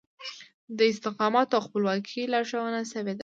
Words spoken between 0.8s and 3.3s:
استقامت او خپلواکي لارښوونه شوې ده.